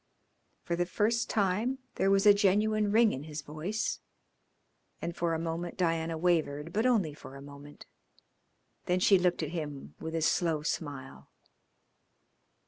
For 0.63 0.75
the 0.75 0.87
first 0.87 1.29
time 1.29 1.77
there 1.93 2.09
was 2.09 2.25
a 2.25 2.33
genuine 2.33 2.91
ring 2.91 3.13
in 3.13 3.25
his 3.25 3.43
voice, 3.43 3.99
and 4.99 5.15
for 5.15 5.35
a 5.35 5.39
moment 5.39 5.77
Diana 5.77 6.17
wavered, 6.17 6.73
but 6.73 6.87
only 6.87 7.13
for 7.13 7.35
a 7.35 7.39
moment. 7.43 7.85
Then 8.87 8.99
she 8.99 9.19
looked 9.19 9.43
at 9.43 9.49
him 9.51 9.93
with 9.99 10.15
a 10.15 10.23
slow 10.23 10.63
smile. 10.63 11.29